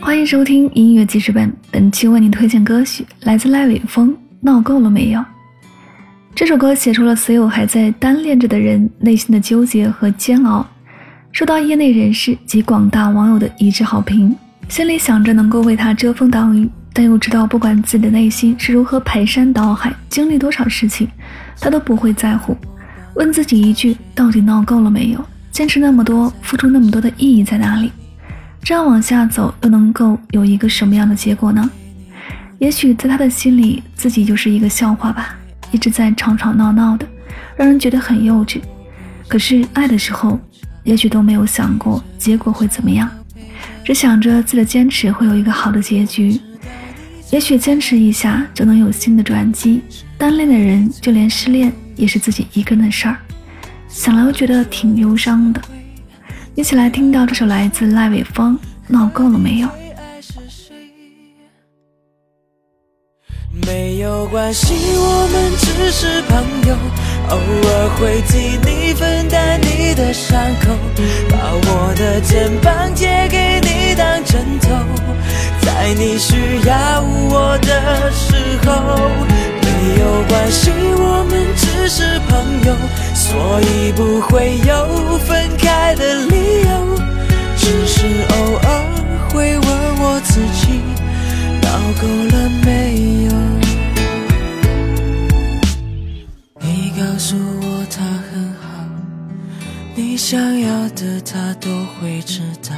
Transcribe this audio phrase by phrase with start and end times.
[0.00, 5.20] 欢迎收听音乐记事本，本期为您推荐歌曲来自赖伟峰《闹够了没有》。
[6.34, 10.66] 这首歌写出了所有还在单恋着的人内心的纠结和煎熬，
[11.32, 14.34] 受到业内人士及广大网友的一致好评。
[14.68, 21.08] 心里想着能够为他遮风挡雨，但又知道不管自己的内心是如何排山倒海，经历多少事情，
[21.60, 22.56] 他都不会在乎。
[23.16, 25.24] 问自己一句：到底闹够了没有？
[25.50, 27.90] 坚持那么多，付出那么多的意义在哪里？
[28.68, 31.70] 这样往下走，又能够有一个什么样的结果呢？
[32.58, 35.34] 也许在他的心里，自己就是一个笑话吧，
[35.72, 37.06] 一直在吵吵闹闹的，
[37.56, 38.60] 让人觉得很幼稚。
[39.26, 40.38] 可是爱的时候，
[40.84, 43.10] 也许都没有想过结果会怎么样，
[43.86, 46.38] 只想着自己的坚持会有一个好的结局。
[47.30, 49.80] 也许坚持一下就能有新的转机。
[50.18, 53.16] 单恋的人，就连失恋也是自己一个人的事儿，
[53.88, 55.62] 想来又觉得挺忧伤的。
[56.58, 58.52] 一起来听到这首来自赖伟峰
[58.88, 59.68] 《闹够了没有》。
[63.64, 66.74] 没有关系，我们只是朋友，
[67.30, 70.76] 偶尔会替你分担你的伤口，
[71.30, 74.68] 把我的肩膀借给你当枕头，
[75.62, 76.34] 在你需
[76.66, 78.34] 要我的时
[78.66, 79.08] 候。
[79.62, 82.74] 没有关系，我们只是朋友，
[83.14, 86.47] 所以不会有分开的理由。
[101.24, 101.68] 他都
[102.00, 102.74] 会知道，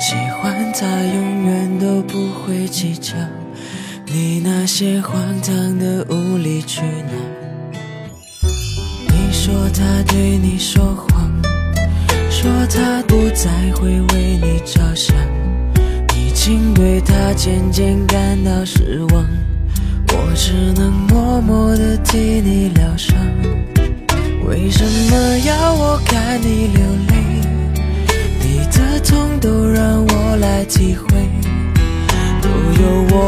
[0.00, 3.14] 喜欢他永远都不会计较，
[4.06, 7.12] 你那些荒唐的无理取闹。
[9.08, 11.30] 你说他对你说谎，
[12.30, 15.16] 说他不再会为你着想。
[16.16, 19.26] 已经对他渐渐感到失望，
[20.08, 23.16] 我只能默默地替你疗伤。
[24.46, 26.83] 为什么要我看你流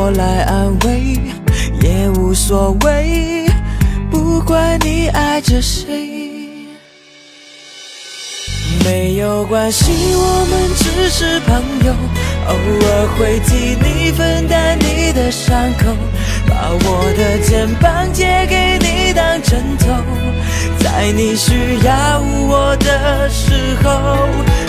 [0.07, 1.19] 我来安慰，
[1.83, 3.45] 也无所谓，
[4.09, 6.47] 不管你爱着谁。
[8.85, 11.93] 没有关系，我们只是朋友，
[12.47, 15.87] 偶尔会替你分担你的伤口，
[16.47, 19.87] 把我的肩膀借给你当枕头，
[20.85, 24.29] 在你需要我的时候。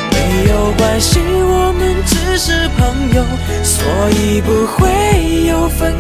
[0.10, 1.20] 没有关系，
[2.78, 3.26] 朋友，
[3.64, 5.94] 所以不会有分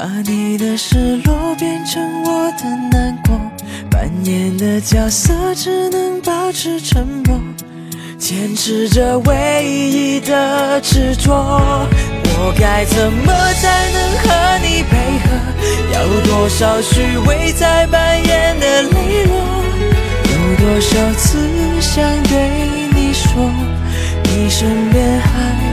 [0.00, 3.38] 把你的失落变成我的难过
[3.90, 7.38] 扮演的角色只能保持沉默
[8.16, 11.86] 坚持着唯一的执着。
[12.24, 19.36] 我该怎么才能和你配合要多少虚伪才扮演的利落
[20.32, 21.36] 有多少次
[21.78, 22.48] 想对
[22.94, 23.30] 你说
[24.24, 25.69] 你身边还